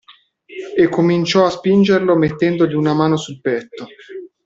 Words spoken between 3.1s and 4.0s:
sul petto.